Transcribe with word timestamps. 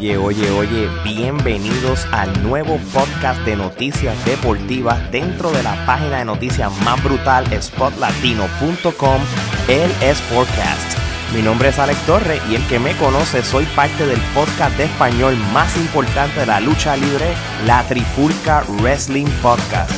Oye, 0.00 0.16
oye, 0.16 0.50
oye, 0.52 0.88
bienvenidos 1.04 2.06
al 2.10 2.42
nuevo 2.42 2.78
podcast 2.94 3.38
de 3.42 3.54
noticias 3.54 4.16
deportivas 4.24 4.98
dentro 5.12 5.50
de 5.50 5.62
la 5.62 5.84
página 5.84 6.20
de 6.20 6.24
noticias 6.24 6.72
más 6.86 7.04
brutal, 7.04 7.44
spotlatino.com, 7.60 9.20
el 9.68 9.90
Sportcast. 10.16 10.98
Mi 11.34 11.42
nombre 11.42 11.68
es 11.68 11.78
Alex 11.78 12.00
Torre 12.06 12.40
y 12.48 12.54
el 12.54 12.66
que 12.68 12.78
me 12.78 12.96
conoce 12.96 13.42
soy 13.42 13.66
parte 13.76 14.06
del 14.06 14.18
podcast 14.34 14.74
de 14.78 14.84
español 14.84 15.36
más 15.52 15.76
importante 15.76 16.40
de 16.40 16.46
la 16.46 16.60
lucha 16.60 16.96
libre, 16.96 17.34
la 17.66 17.82
Trifulca 17.82 18.64
Wrestling 18.80 19.28
Podcast. 19.42 19.92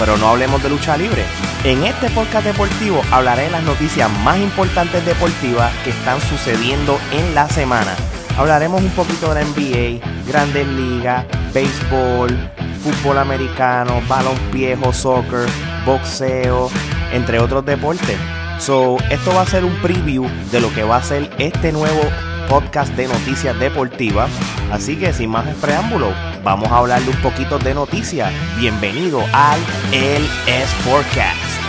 Pero 0.00 0.16
no 0.16 0.26
hablemos 0.26 0.60
de 0.60 0.70
lucha 0.70 0.96
libre. 0.96 1.22
En 1.62 1.84
este 1.84 2.10
podcast 2.10 2.46
deportivo 2.46 3.00
hablaré 3.12 3.44
de 3.44 3.50
las 3.50 3.62
noticias 3.62 4.10
más 4.24 4.38
importantes 4.38 5.06
deportivas 5.06 5.72
que 5.84 5.90
están 5.90 6.20
sucediendo 6.20 6.98
en 7.12 7.32
la 7.32 7.48
semana 7.48 7.94
Hablaremos 8.40 8.80
un 8.80 8.88
poquito 8.92 9.34
de 9.34 9.34
la 9.34 9.46
NBA, 9.46 10.00
grandes 10.26 10.66
ligas, 10.66 11.26
béisbol, 11.52 12.34
fútbol 12.82 13.18
americano, 13.18 14.00
balonpié, 14.08 14.78
soccer, 14.94 15.46
boxeo, 15.84 16.70
entre 17.12 17.38
otros 17.38 17.66
deportes. 17.66 18.16
So, 18.58 18.96
esto 19.10 19.34
va 19.34 19.42
a 19.42 19.46
ser 19.46 19.62
un 19.62 19.74
preview 19.82 20.26
de 20.50 20.58
lo 20.62 20.72
que 20.72 20.84
va 20.84 20.96
a 20.96 21.02
ser 21.02 21.28
este 21.36 21.70
nuevo 21.70 22.00
podcast 22.48 22.90
de 22.94 23.08
noticias 23.08 23.60
deportivas. 23.60 24.30
Así 24.72 24.96
que 24.96 25.12
sin 25.12 25.28
más 25.28 25.46
preámbulo, 25.56 26.10
vamos 26.42 26.72
a 26.72 26.78
hablar 26.78 27.02
de 27.02 27.10
un 27.10 27.20
poquito 27.20 27.58
de 27.58 27.74
noticias. 27.74 28.32
Bienvenido 28.58 29.20
al 29.34 29.60
El 29.92 30.26
Sportcast. 30.66 31.59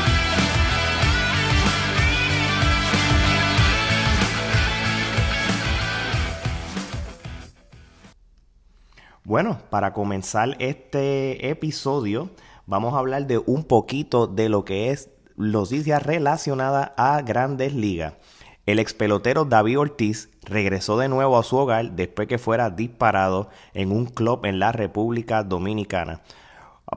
Bueno, 9.32 9.60
para 9.70 9.94
comenzar 9.94 10.58
este 10.60 11.50
episodio, 11.50 12.32
vamos 12.66 12.94
a 12.94 12.98
hablar 12.98 13.28
de 13.28 13.38
un 13.38 13.64
poquito 13.64 14.28
de 14.28 14.50
lo 14.50 14.66
que 14.66 14.90
es 14.90 15.10
noticias 15.38 16.04
relacionadas 16.04 16.92
a 16.98 17.22
grandes 17.22 17.74
ligas. 17.74 18.16
El 18.66 18.78
ex 18.78 18.94
pelotero 18.94 19.46
David 19.46 19.80
Ortiz 19.80 20.30
regresó 20.44 20.98
de 20.98 21.08
nuevo 21.08 21.38
a 21.38 21.44
su 21.44 21.56
hogar 21.56 21.92
después 21.94 22.28
que 22.28 22.40
fuera 22.40 22.72
disparado 22.72 23.48
en 23.74 23.94
un 23.94 24.08
club 24.08 24.46
en 24.46 24.60
la 24.60 24.74
República 24.74 25.44
Dominicana. 25.44 26.20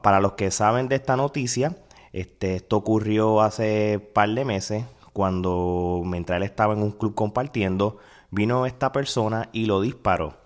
Para 0.03 0.19
los 0.19 0.33
que 0.33 0.51
saben 0.51 0.89
de 0.89 0.95
esta 0.97 1.15
noticia, 1.15 1.77
este, 2.11 2.57
esto 2.57 2.75
ocurrió 2.75 3.39
hace 3.39 4.11
par 4.13 4.27
de 4.27 4.43
meses 4.43 4.83
cuando 5.13 6.01
mientras 6.03 6.35
él 6.35 6.43
estaba 6.43 6.73
en 6.73 6.83
un 6.83 6.91
club 6.91 7.15
compartiendo, 7.15 7.95
vino 8.29 8.65
esta 8.65 8.91
persona 8.91 9.47
y 9.53 9.67
lo 9.67 9.79
disparó. 9.79 10.44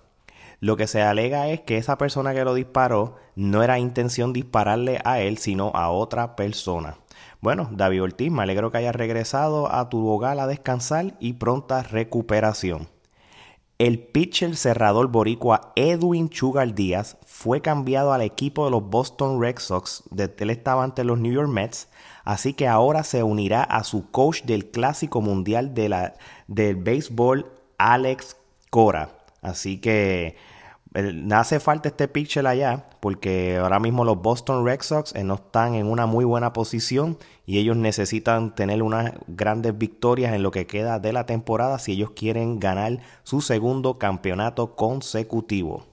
Lo 0.60 0.76
que 0.76 0.88
se 0.88 1.02
alega 1.02 1.48
es 1.48 1.62
que 1.62 1.78
esa 1.78 1.98
persona 1.98 2.34
que 2.34 2.44
lo 2.44 2.54
disparó 2.54 3.16
no 3.36 3.64
era 3.64 3.80
intención 3.80 4.34
dispararle 4.34 5.00
a 5.06 5.22
él, 5.22 5.38
sino 5.38 5.72
a 5.74 5.90
otra 5.90 6.36
persona. 6.36 6.98
Bueno, 7.40 7.70
David 7.72 8.04
Ortiz, 8.04 8.32
me 8.32 8.44
alegro 8.44 8.70
que 8.70 8.80
hayas 8.80 8.96
regresado 8.96 9.74
a 9.74 9.88
tu 9.88 10.06
hogar 10.08 10.38
a 10.40 10.48
descansar 10.48 11.16
y 11.20 11.34
pronta 11.34 11.84
recuperación. 11.84 12.90
El 13.78 14.00
pitcher 14.00 14.58
cerrador 14.58 15.08
boricua 15.08 15.72
Edwin 15.78 16.28
Chugal 16.28 16.76
Díaz 16.76 17.16
fue 17.26 17.62
cambiado 17.62 18.12
al 18.12 18.22
equipo 18.22 18.66
de 18.66 18.72
los 18.72 18.84
Boston 18.90 19.42
Red 19.42 19.60
Sox. 19.60 20.04
Él 20.38 20.50
estaba 20.50 20.84
ante 20.84 21.06
los 21.06 21.18
New 21.18 21.32
York 21.32 21.48
Mets, 21.48 21.88
así 22.26 22.52
que 22.52 22.68
ahora 22.68 23.06
se 23.06 23.24
unirá 23.24 23.64
a 23.64 23.86
su 23.86 24.12
coach 24.12 24.44
del 24.44 24.70
Clásico 24.70 25.22
Mundial 25.22 25.74
de 25.74 25.88
la, 25.88 26.16
del 26.50 26.76
Béisbol, 26.76 27.50
Alex 27.78 28.36
Cora. 28.69 29.19
Así 29.41 29.79
que 29.79 30.35
hace 31.31 31.59
falta 31.59 31.89
este 31.89 32.07
pitcher 32.07 32.47
allá 32.47 32.88
porque 33.00 33.57
ahora 33.57 33.79
mismo 33.79 34.03
los 34.03 34.22
Boston 34.22 34.66
Red 34.66 34.81
Sox 34.81 35.16
eh, 35.16 35.23
no 35.23 35.35
están 35.35 35.75
en 35.75 35.85
una 35.85 36.07
muy 36.07 36.25
buena 36.25 36.51
posición 36.51 37.17
y 37.45 37.59
ellos 37.59 37.77
necesitan 37.77 38.55
tener 38.55 38.81
unas 38.81 39.13
grandes 39.27 39.77
victorias 39.77 40.33
en 40.33 40.44
lo 40.44 40.51
que 40.51 40.66
queda 40.66 41.00
de 41.00 41.13
la 41.13 41.25
temporada 41.25 41.79
si 41.79 41.94
ellos 41.94 42.11
quieren 42.11 42.59
ganar 42.59 43.00
su 43.23 43.41
segundo 43.41 44.00
campeonato 44.00 44.75
consecutivo. 44.75 45.85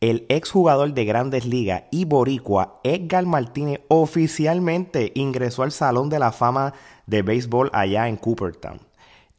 El 0.00 0.26
exjugador 0.28 0.92
de 0.92 1.04
grandes 1.04 1.46
ligas 1.46 1.84
y 1.90 2.04
boricua 2.04 2.80
Edgar 2.82 3.24
Martínez 3.26 3.80
oficialmente 3.88 5.12
ingresó 5.14 5.62
al 5.62 5.72
Salón 5.72 6.10
de 6.10 6.18
la 6.18 6.32
Fama 6.32 6.74
de 7.06 7.22
Béisbol 7.22 7.70
allá 7.72 8.08
en 8.08 8.16
Cooperstown. 8.16 8.80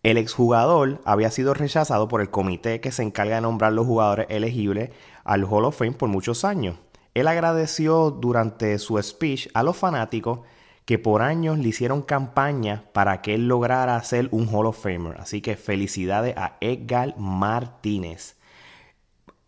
El 0.06 0.18
exjugador 0.18 1.02
había 1.04 1.32
sido 1.32 1.56
rechazado 1.56 2.08
por 2.08 2.22
el 2.22 2.30
comité 2.30 2.80
que 2.80 2.92
se 2.92 3.02
encarga 3.02 3.38
de 3.38 3.42
nombrar 3.42 3.74
los 3.74 3.88
jugadores 3.88 4.28
elegibles 4.30 4.92
al 5.24 5.46
Hall 5.46 5.66
of 5.66 5.80
Fame 5.80 5.94
por 5.94 6.10
muchos 6.10 6.46
años. 6.46 6.78
Él 7.16 7.28
agradeció 7.28 8.12
durante 8.12 8.78
su 8.78 9.02
speech 9.02 9.48
a 9.56 9.64
los 9.64 9.78
fanáticos 9.78 10.42
que 10.86 11.00
por 11.00 11.24
años 11.24 11.58
le 11.58 11.70
hicieron 11.70 12.04
campaña 12.04 12.84
para 12.94 13.24
que 13.24 13.34
él 13.34 13.48
lograra 13.48 14.00
ser 14.04 14.30
un 14.30 14.48
Hall 14.48 14.68
of 14.68 14.80
Famer. 14.80 15.20
Así 15.20 15.42
que 15.42 15.56
felicidades 15.56 16.38
a 16.38 16.58
Edgar 16.62 17.18
Martínez. 17.18 18.36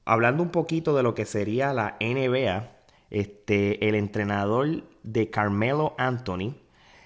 Hablando 0.06 0.42
un 0.42 0.50
poquito 0.50 0.96
de 0.96 1.04
lo 1.04 1.14
que 1.14 1.26
sería 1.26 1.72
la 1.72 1.98
NBA, 2.02 2.68
este, 3.12 3.88
el 3.88 3.94
entrenador 3.94 4.86
de 5.04 5.30
Carmelo 5.30 5.94
Anthony 6.00 6.56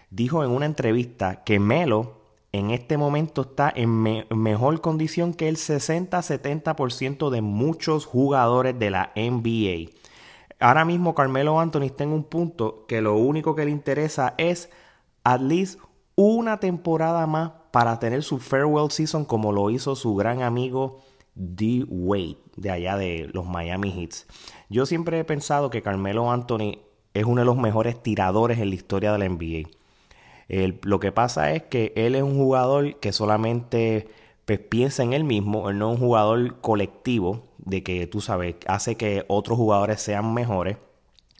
dijo 0.09 0.41
en 0.45 0.51
una 0.51 0.67
entrevista 0.67 1.43
que 1.43 1.59
Melo 1.59 2.20
en 2.53 2.71
este 2.71 2.97
momento 2.97 3.41
está 3.43 3.71
en 3.73 4.25
mejor 4.29 4.81
condición 4.81 5.33
que 5.33 5.47
el 5.47 5.55
60-70% 5.55 7.29
de 7.29 7.41
muchos 7.41 8.05
jugadores 8.05 8.77
de 8.77 8.89
la 8.89 9.13
NBA. 9.15 9.91
Ahora 10.59 10.83
mismo 10.83 11.15
Carmelo 11.15 11.59
Anthony 11.59 11.83
está 11.83 12.03
en 12.03 12.11
un 12.11 12.23
punto 12.23 12.85
que 12.87 13.01
lo 13.01 13.15
único 13.15 13.55
que 13.55 13.65
le 13.65 13.71
interesa 13.71 14.35
es 14.37 14.69
at 15.23 15.41
least 15.41 15.79
una 16.15 16.59
temporada 16.59 17.25
más 17.25 17.51
para 17.71 17.99
tener 17.99 18.21
su 18.21 18.37
farewell 18.37 18.91
season 18.91 19.23
como 19.23 19.53
lo 19.53 19.69
hizo 19.69 19.95
su 19.95 20.13
gran 20.15 20.41
amigo 20.41 20.99
D. 21.35 21.85
Wade 21.87 22.37
de 22.57 22.69
allá 22.69 22.97
de 22.97 23.29
los 23.33 23.45
Miami 23.45 23.91
Heats. 23.97 24.27
Yo 24.69 24.85
siempre 24.85 25.19
he 25.19 25.23
pensado 25.23 25.69
que 25.69 25.81
Carmelo 25.81 26.29
Anthony 26.29 26.79
es 27.13 27.23
uno 27.23 27.41
de 27.41 27.45
los 27.45 27.57
mejores 27.57 28.03
tiradores 28.03 28.59
en 28.59 28.69
la 28.69 28.75
historia 28.75 29.13
de 29.13 29.19
la 29.19 29.29
NBA 29.29 29.69
lo 30.83 30.99
que 30.99 31.11
pasa 31.11 31.53
es 31.53 31.63
que 31.63 31.93
él 31.95 32.15
es 32.15 32.23
un 32.23 32.35
jugador 32.35 32.97
que 32.99 33.13
solamente 33.13 34.07
pues, 34.45 34.59
piensa 34.59 35.03
en 35.03 35.13
él 35.13 35.23
mismo, 35.23 35.69
él 35.69 35.77
no 35.77 35.93
es 35.93 35.99
un 35.99 36.05
jugador 36.05 36.59
colectivo, 36.59 37.43
de 37.57 37.83
que 37.83 38.07
tú 38.07 38.21
sabes, 38.21 38.55
hace 38.67 38.95
que 38.95 39.23
otros 39.27 39.57
jugadores 39.57 40.01
sean 40.01 40.33
mejores. 40.33 40.77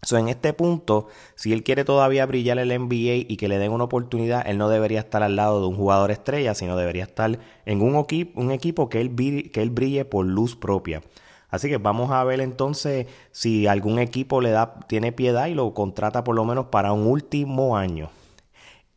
So, 0.04 0.18
en 0.18 0.30
este 0.30 0.54
punto, 0.54 1.08
si 1.36 1.54
él 1.54 1.64
quiere 1.64 1.84
todavía 1.86 2.26
brillar 2.26 2.58
el 2.58 2.70
NBA 2.70 3.28
y 3.28 3.38
que 3.38 3.48
le 3.48 3.60
den 3.60 3.72
una 3.72 3.84
oportunidad, 3.84 4.48
él 4.48 4.58
no 4.58 4.68
debería 4.70 5.00
estar 5.00 5.22
al 5.22 5.36
lado 5.36 5.62
de 5.62 5.68
un 5.68 5.76
jugador 5.76 6.10
estrella, 6.10 6.56
sino 6.56 6.76
debería 6.76 7.04
estar 7.04 7.38
en 7.66 7.82
un, 7.82 7.94
un 8.36 8.52
equipo 8.52 8.90
que 8.90 9.02
él, 9.02 9.16
que 9.52 9.62
él 9.62 9.70
brille 9.70 10.06
por 10.06 10.26
luz 10.26 10.56
propia. 10.56 11.02
Así 11.50 11.68
que 11.70 11.78
vamos 11.78 12.12
a 12.12 12.24
ver 12.24 12.40
entonces 12.42 13.08
si 13.32 13.68
algún 13.68 14.00
equipo 14.00 14.42
le 14.42 14.52
da, 14.52 14.80
tiene 14.88 15.12
piedad 15.12 15.48
y 15.48 15.54
lo 15.54 15.74
contrata 15.74 16.24
por 16.24 16.36
lo 16.36 16.46
menos 16.46 16.68
para 16.68 16.94
un 16.94 17.06
último 17.06 17.78
año. 17.78 18.10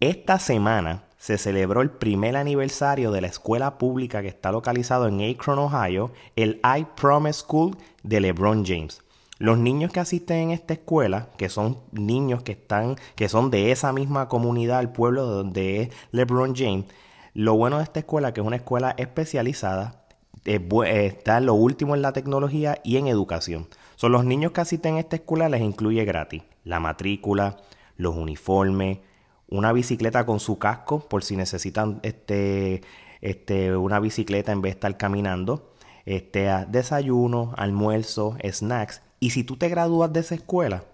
Esta 0.01 0.41
semana 0.41 1.05
se 1.19 1.39
celebró 1.39 1.81
el 1.81 1.91
primer 1.91 2.37
aniversario 2.37 3.13
de 3.13 3.21
la 3.21 3.29
escuela 3.29 3.79
pública 3.79 4.23
que 4.23 4.29
está 4.29 4.51
localizado 4.51 5.07
en 5.07 5.23
Akron, 5.23 5.61
Ohio, 5.61 6.13
el 6.35 6.61
I 6.65 6.85
Promise 6.97 7.41
School 7.41 7.77
de 8.03 8.21
LeBron 8.21 8.67
James. 8.67 9.03
Los 9.39 9.57
niños 9.57 9.93
que 9.93 10.01
asisten 10.01 10.39
en 10.39 10.51
esta 10.51 10.75
escuela, 10.75 11.29
que 11.39 11.49
son 11.49 11.79
niños 11.93 12.43
que 12.43 12.53
están, 12.53 12.97
que 13.15 13.29
son 13.29 13.53
de 13.53 13.71
esa 13.71 13.93
misma 13.93 14.29
comunidad, 14.29 14.81
el 14.81 14.91
pueblo 14.91 15.27
donde 15.27 15.83
es 15.83 15.89
LeBron 16.11 16.57
James, 16.57 16.87
lo 17.33 17.55
bueno 17.55 17.79
de 17.79 17.85
esta 17.85 18.01
escuela 18.01 18.35
que 18.35 18.41
es 18.41 18.47
una 18.47 18.57
escuela 18.57 18.95
especializada, 18.99 20.05
está 20.45 21.41
lo 21.41 21.55
último 21.55 21.95
en 21.95 22.03
la 22.03 22.13
tecnología 22.13 22.81
y 22.83 22.97
en 22.97 23.07
educación. 23.07 23.69
Son 23.95 24.11
los 24.11 24.25
niños 24.25 24.51
que 24.51 24.61
asisten 24.61 24.97
a 24.97 25.01
esta 25.01 25.17
escuela 25.17 25.49
les 25.49 25.63
incluye 25.63 26.05
gratis 26.05 26.43
la 26.65 26.81
matrícula, 26.81 27.59
los 27.97 28.17
uniformes, 28.17 28.99
una 29.49 29.73
bicicleta 29.73 30.27
con 30.27 30.41
su 30.41 30.59
casco 30.59 31.01
por 31.01 31.25
si 31.25 31.37
necesitan 31.37 32.01
este, 32.03 32.83
este, 33.21 33.77
una 33.77 34.01
bicicleta 34.01 34.53
en 34.53 34.63
vez 34.63 34.73
de 34.73 34.77
estar 34.77 34.97
caminando, 34.97 35.73
este, 36.07 36.51
desayuno, 36.69 37.55
almuerzo, 37.57 38.37
snacks. 38.43 39.03
Y 39.21 39.31
si 39.31 39.45
tú 39.45 39.57
te 39.57 39.69
gradúas 39.69 40.13
de 40.13 40.21
esa 40.21 40.35
escuela, 40.35 40.85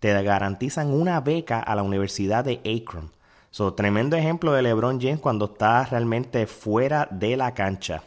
te 0.00 0.22
garantizan 0.22 0.92
una 0.92 1.20
beca 1.20 1.60
a 1.60 1.74
la 1.74 1.82
Universidad 1.82 2.44
de 2.44 2.60
Akron. 2.64 3.10
So, 3.50 3.74
tremendo 3.74 4.16
ejemplo 4.16 4.52
de 4.52 4.62
LeBron 4.62 5.00
James 5.00 5.20
cuando 5.20 5.46
está 5.46 5.84
realmente 5.84 6.46
fuera 6.46 7.08
de 7.10 7.36
la 7.36 7.52
cancha. 7.52 8.02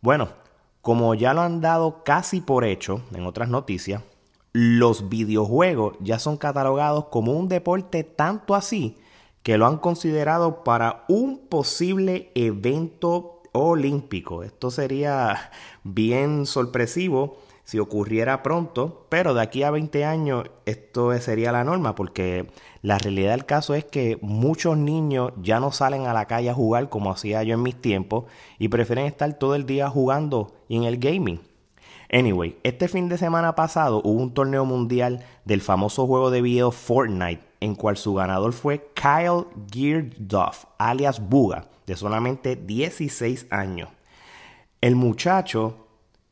Bueno, 0.00 0.28
como 0.80 1.14
ya 1.14 1.32
lo 1.32 1.42
han 1.42 1.60
dado 1.60 2.02
casi 2.02 2.40
por 2.40 2.64
hecho 2.64 3.02
en 3.14 3.26
otras 3.26 3.48
noticias, 3.48 4.02
los 4.52 5.08
videojuegos 5.08 5.96
ya 6.00 6.18
son 6.18 6.36
catalogados 6.36 7.06
como 7.06 7.32
un 7.32 7.48
deporte 7.48 8.02
tanto 8.02 8.54
así 8.54 8.96
que 9.48 9.56
lo 9.56 9.66
han 9.66 9.78
considerado 9.78 10.62
para 10.62 11.06
un 11.08 11.38
posible 11.38 12.30
evento 12.34 13.40
olímpico. 13.52 14.42
Esto 14.42 14.70
sería 14.70 15.50
bien 15.84 16.44
sorpresivo 16.44 17.38
si 17.64 17.78
ocurriera 17.78 18.42
pronto, 18.42 19.06
pero 19.08 19.32
de 19.32 19.40
aquí 19.40 19.62
a 19.62 19.70
20 19.70 20.04
años 20.04 20.44
esto 20.66 21.18
sería 21.18 21.50
la 21.50 21.64
norma 21.64 21.94
porque 21.94 22.50
la 22.82 22.98
realidad 22.98 23.30
del 23.30 23.46
caso 23.46 23.74
es 23.74 23.86
que 23.86 24.18
muchos 24.20 24.76
niños 24.76 25.32
ya 25.40 25.60
no 25.60 25.72
salen 25.72 26.04
a 26.04 26.12
la 26.12 26.26
calle 26.26 26.50
a 26.50 26.54
jugar 26.54 26.90
como 26.90 27.10
hacía 27.10 27.42
yo 27.42 27.54
en 27.54 27.62
mis 27.62 27.80
tiempos 27.80 28.24
y 28.58 28.68
prefieren 28.68 29.06
estar 29.06 29.32
todo 29.38 29.54
el 29.54 29.64
día 29.64 29.88
jugando 29.88 30.52
en 30.68 30.84
el 30.84 30.98
gaming. 30.98 31.40
Anyway, 32.12 32.58
este 32.64 32.86
fin 32.86 33.08
de 33.08 33.16
semana 33.16 33.54
pasado 33.54 34.02
hubo 34.04 34.20
un 34.20 34.34
torneo 34.34 34.66
mundial 34.66 35.24
del 35.46 35.62
famoso 35.62 36.06
juego 36.06 36.30
de 36.30 36.42
video 36.42 36.70
Fortnite, 36.70 37.47
en 37.60 37.74
cual 37.74 37.96
su 37.96 38.14
ganador 38.14 38.52
fue 38.52 38.90
Kyle 38.94 39.46
Gearduff, 39.70 40.64
alias 40.78 41.20
Buga, 41.20 41.66
de 41.86 41.96
solamente 41.96 42.56
16 42.56 43.46
años. 43.50 43.90
El 44.80 44.96
muchacho 44.96 45.88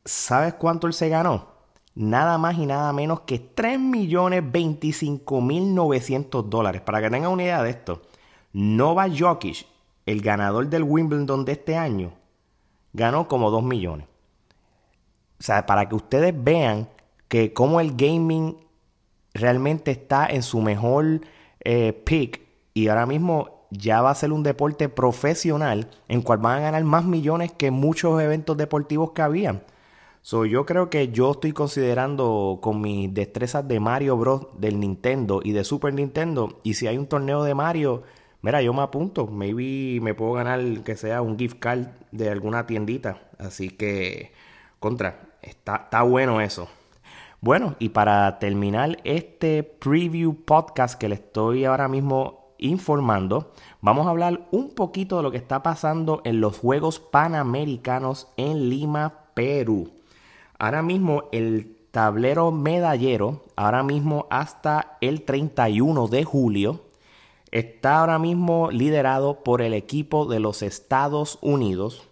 ¿Sabes 0.07 0.53
cuánto 0.53 0.87
él 0.87 0.93
se 0.93 1.09
ganó? 1.09 1.47
Nada 1.93 2.37
más 2.37 2.57
y 2.57 2.65
nada 2.65 2.93
menos 2.93 3.19
que 3.21 3.53
3.025.900 3.53 6.43
dólares. 6.43 6.81
Para 6.81 7.01
que 7.01 7.09
tengan 7.09 7.31
una 7.31 7.43
idea 7.43 7.61
de 7.61 7.71
esto, 7.71 8.03
Nova 8.53 9.07
Jokic, 9.09 9.67
el 10.05 10.21
ganador 10.21 10.69
del 10.69 10.83
Wimbledon 10.83 11.43
de 11.43 11.51
este 11.51 11.75
año, 11.75 12.13
ganó 12.93 13.27
como 13.27 13.51
2 13.51 13.63
millones. 13.63 14.07
O 15.39 15.43
sea, 15.43 15.65
para 15.65 15.89
que 15.89 15.95
ustedes 15.95 16.33
vean 16.41 16.87
que 17.27 17.51
como 17.51 17.81
el 17.81 17.97
gaming 17.97 18.55
realmente 19.33 19.91
está 19.91 20.27
en 20.27 20.43
su 20.43 20.61
mejor 20.61 21.21
eh, 21.63 21.93
peak 22.05 22.41
y 22.73 22.87
ahora 22.87 23.05
mismo 23.05 23.67
ya 23.71 24.01
va 24.01 24.11
a 24.11 24.15
ser 24.15 24.31
un 24.31 24.43
deporte 24.43 24.89
profesional 24.89 25.89
en 26.07 26.21
cual 26.21 26.39
van 26.39 26.59
a 26.59 26.61
ganar 26.61 26.83
más 26.83 27.05
millones 27.05 27.51
que 27.51 27.71
muchos 27.71 28.21
eventos 28.21 28.55
deportivos 28.57 29.11
que 29.11 29.21
habían. 29.21 29.63
So, 30.21 30.45
yo 30.45 30.65
creo 30.65 30.89
que 30.89 31.09
yo 31.09 31.31
estoy 31.31 31.53
considerando 31.53 32.59
con 32.61 32.81
mis 32.81 33.13
destrezas 33.13 33.65
de 33.67 33.79
Mario 33.79 34.17
Bros. 34.17 34.47
del 34.57 34.79
Nintendo 34.79 35.39
y 35.41 35.53
de 35.53 35.63
Super 35.63 35.93
Nintendo. 35.93 36.59
Y 36.63 36.73
si 36.73 36.85
hay 36.85 36.97
un 36.97 37.07
torneo 37.07 37.43
de 37.43 37.55
Mario, 37.55 38.03
mira, 38.41 38.61
yo 38.61 38.73
me 38.73 38.81
apunto. 38.81 39.27
Maybe 39.27 40.01
me 40.01 40.13
puedo 40.13 40.33
ganar 40.33 40.61
que 40.83 40.97
sea 40.97 41.21
un 41.21 41.39
gift 41.39 41.59
card 41.59 41.87
de 42.11 42.29
alguna 42.29 42.67
tiendita. 42.67 43.21
Así 43.37 43.69
que, 43.69 44.33
contra, 44.79 45.29
está, 45.41 45.75
está 45.85 46.01
bueno 46.01 46.41
eso. 46.41 46.67
Bueno, 47.39 47.75
y 47.77 47.89
para 47.89 48.39
terminar 48.39 48.97
este 49.03 49.61
preview 49.61 50.43
podcast 50.43 50.99
que 50.99 51.07
le 51.07 51.15
estoy 51.15 51.65
ahora 51.65 51.87
mismo 51.87 52.55
informando, 52.57 53.51
vamos 53.79 54.07
a 54.07 54.09
hablar 54.09 54.47
un 54.49 54.73
poquito 54.73 55.17
de 55.17 55.23
lo 55.23 55.29
que 55.29 55.37
está 55.37 55.61
pasando 55.61 56.21
en 56.23 56.41
los 56.41 56.57
Juegos 56.57 56.99
Panamericanos 56.99 58.27
en 58.37 58.71
Lima, 58.71 59.25
Perú. 59.35 59.91
Ahora 60.57 60.81
mismo 60.81 61.25
el 61.31 61.77
tablero 61.91 62.51
medallero, 62.51 63.43
ahora 63.55 63.83
mismo 63.83 64.25
hasta 64.31 64.97
el 64.99 65.21
31 65.21 66.07
de 66.07 66.23
julio, 66.23 66.85
está 67.51 67.99
ahora 67.99 68.17
mismo 68.17 68.71
liderado 68.71 69.43
por 69.43 69.61
el 69.61 69.75
equipo 69.75 70.25
de 70.25 70.39
los 70.39 70.63
Estados 70.63 71.37
Unidos 71.41 72.07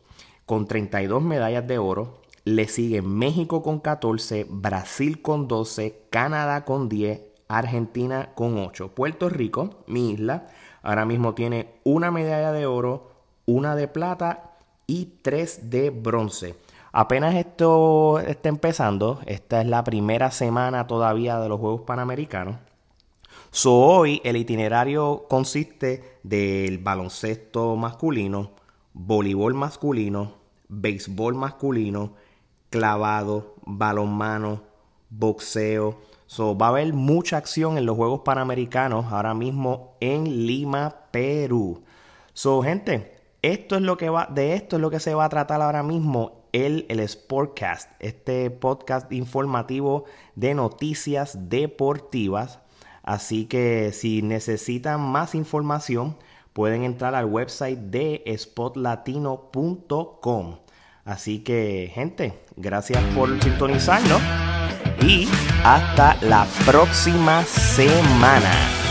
con 0.45 0.67
32 0.67 1.23
medallas 1.23 1.67
de 1.67 1.79
oro. 1.79 2.21
Le 2.45 2.67
sigue 2.67 3.01
México 3.01 3.63
con 3.63 3.79
14, 3.79 4.45
Brasil 4.47 5.23
con 5.23 5.47
12, 5.47 6.03
Canadá 6.11 6.63
con 6.63 6.89
10, 6.89 7.19
Argentina 7.47 8.33
con 8.35 8.59
8. 8.59 8.89
Puerto 8.89 9.29
Rico, 9.29 9.83
mi 9.87 10.11
isla, 10.11 10.45
ahora 10.83 11.05
mismo 11.05 11.33
tiene 11.33 11.71
una 11.83 12.11
medalla 12.11 12.51
de 12.51 12.67
oro, 12.67 13.09
una 13.47 13.75
de 13.75 13.87
plata 13.87 14.57
y 14.85 15.13
tres 15.23 15.71
de 15.71 15.89
bronce. 15.89 16.55
Apenas 16.91 17.33
esto 17.33 18.19
está 18.19 18.49
empezando, 18.49 19.21
esta 19.25 19.61
es 19.61 19.67
la 19.67 19.83
primera 19.83 20.29
semana 20.29 20.85
todavía 20.85 21.39
de 21.39 21.49
los 21.49 21.59
Juegos 21.59 21.81
Panamericanos. 21.81 22.57
So, 23.49 23.73
hoy 23.73 24.21
el 24.23 24.37
itinerario 24.37 25.25
consiste 25.27 26.19
del 26.21 26.77
baloncesto 26.77 27.75
masculino, 27.75 28.51
voleibol 28.93 29.55
masculino, 29.55 30.33
béisbol 30.67 31.33
masculino, 31.33 32.13
clavado, 32.75 33.55
balonmano, 33.65 34.61
boxeo. 35.09 35.97
So, 36.25 36.57
va 36.57 36.65
a 36.65 36.69
haber 36.69 36.91
mucha 36.91 37.37
acción 37.37 37.77
en 37.77 37.85
los 37.85 37.95
Juegos 37.95 38.23
Panamericanos 38.25 39.13
ahora 39.13 39.33
mismo 39.33 39.95
en 40.01 40.45
Lima, 40.45 40.93
Perú. 41.11 41.83
So, 42.33 42.61
gente, 42.61 43.13
esto 43.41 43.77
es 43.77 43.81
lo 43.81 43.95
que 43.95 44.09
va, 44.09 44.27
de 44.29 44.55
esto 44.55 44.75
es 44.75 44.81
lo 44.81 44.89
que 44.89 44.99
se 44.99 45.13
va 45.13 45.23
a 45.23 45.29
tratar 45.29 45.61
ahora 45.61 45.83
mismo 45.83 46.49
el, 46.51 46.85
el 46.89 46.99
Sportcast, 47.07 47.89
este 47.99 48.51
podcast 48.51 49.09
informativo 49.13 50.03
de 50.35 50.53
noticias 50.53 51.49
deportivas. 51.49 52.59
Así 53.03 53.45
que 53.45 53.93
si 53.93 54.21
necesitan 54.21 54.99
más 54.99 55.33
información, 55.33 56.17
pueden 56.51 56.83
entrar 56.83 57.15
al 57.15 57.27
website 57.27 57.79
de 57.79 58.21
spotlatino.com. 58.37 60.57
Así 61.05 61.39
que, 61.39 61.91
gente, 61.93 62.33
gracias 62.55 63.01
por 63.13 63.29
sintonizarnos 63.43 64.19
y 65.03 65.27
hasta 65.63 66.15
la 66.21 66.47
próxima 66.65 67.43
semana. 67.43 68.84